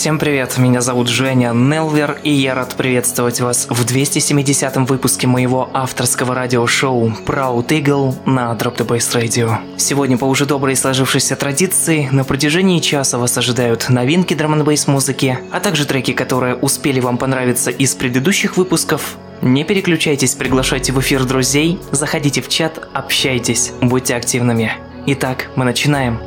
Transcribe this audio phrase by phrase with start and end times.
[0.00, 5.68] Всем привет, меня зовут Женя Нелвер, и я рад приветствовать вас в 270-м выпуске моего
[5.74, 9.58] авторского радиошоу Proud Eagle на Drop the Bass Radio.
[9.76, 15.38] Сегодня по уже доброй сложившейся традиции на протяжении часа вас ожидают новинки драм н музыки,
[15.52, 21.26] а также треки, которые успели вам понравиться из предыдущих выпусков, не переключайтесь, приглашайте в эфир
[21.26, 24.72] друзей, заходите в чат, общайтесь, будьте активными.
[25.04, 26.22] Итак, мы начинаем.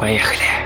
[0.00, 0.65] Поехали.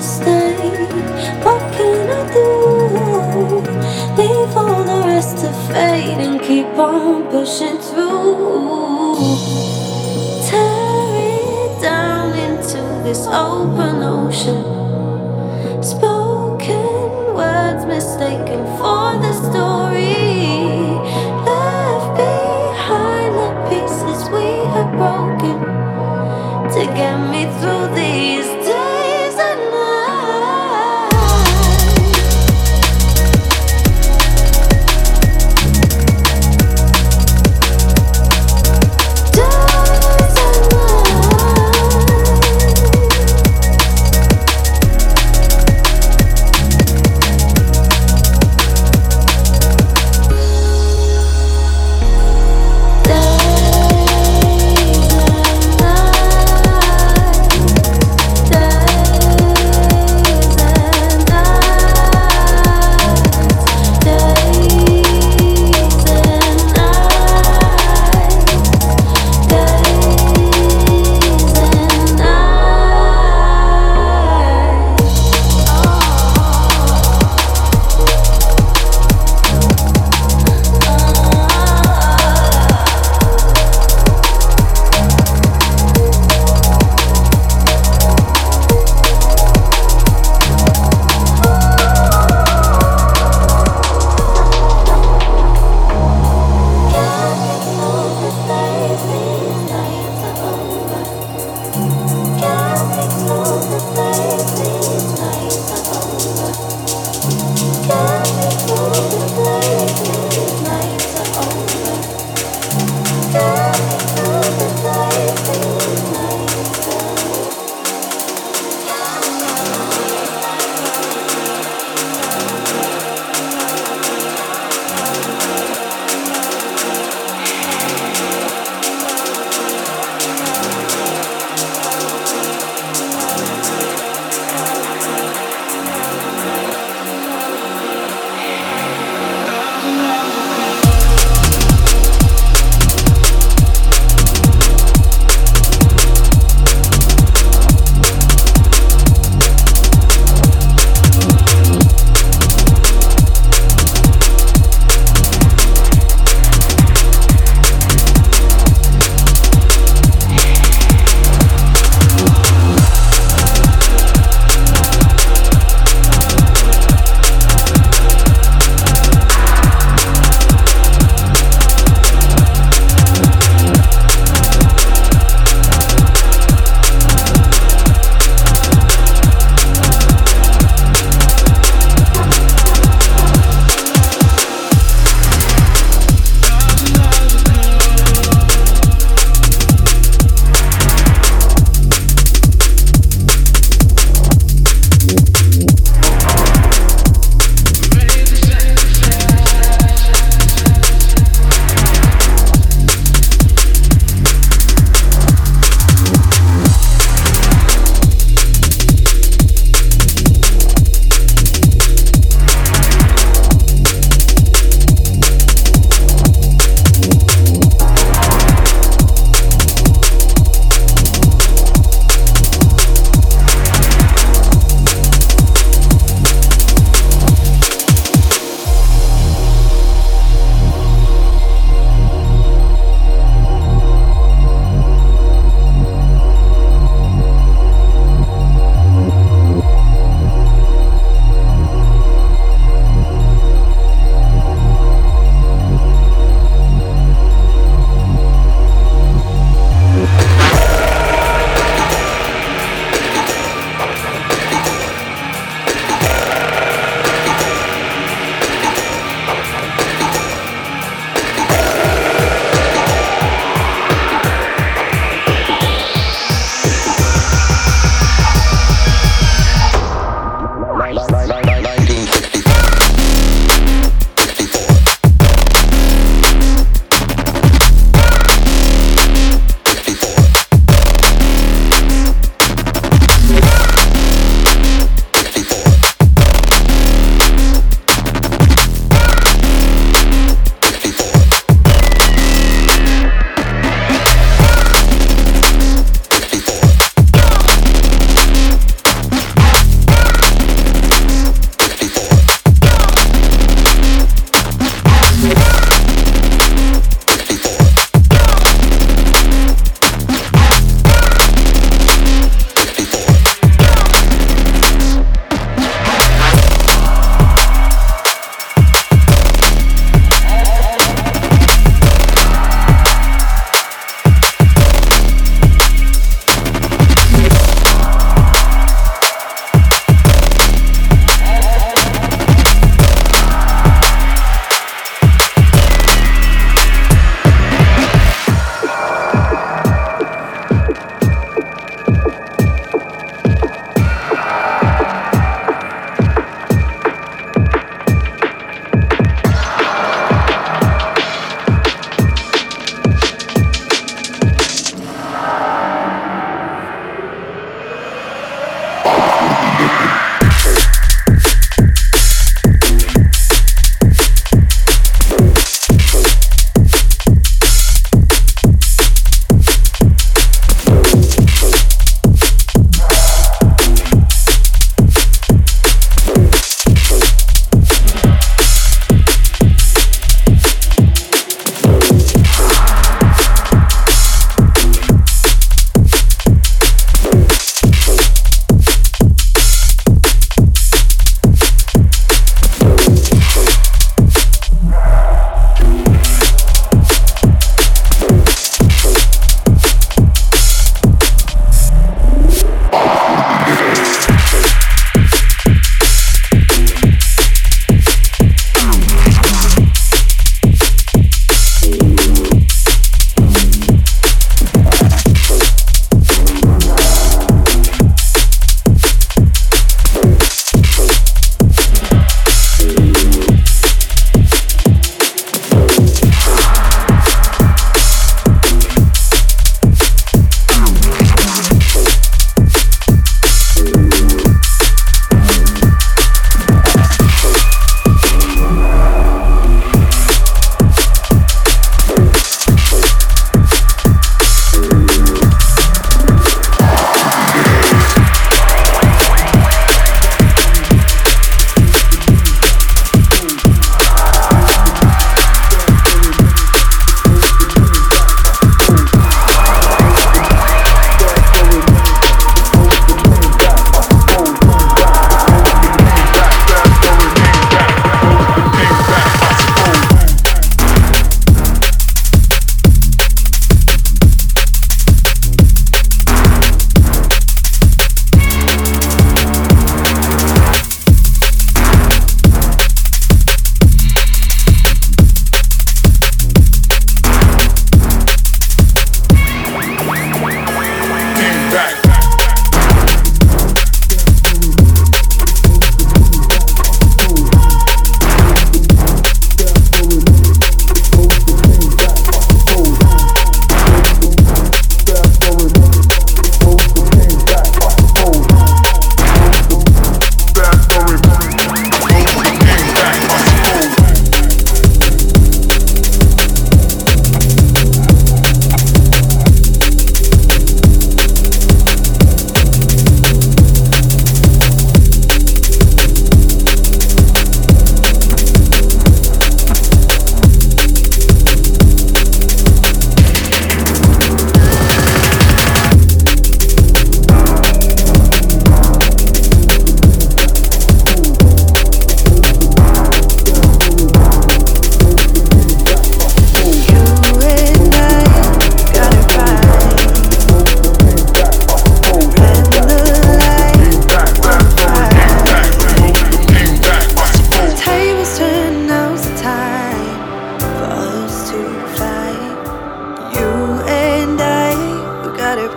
[0.00, 0.88] State.
[1.44, 3.60] What can I do?
[4.16, 9.16] Leave all the rest to fade and keep on pushing through.
[10.46, 13.97] Tear it down into this open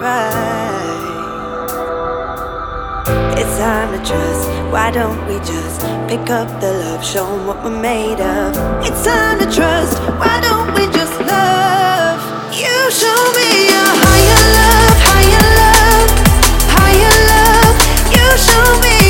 [0.02, 1.78] right.
[3.38, 4.50] It's time to trust.
[4.72, 8.56] Why don't we just pick up the love, show them what we're made of?
[8.86, 10.00] It's time to trust.
[10.20, 12.20] Why don't we just love?
[12.54, 16.10] You show me a higher love, higher love,
[16.76, 17.76] higher love.
[18.16, 19.01] You show me.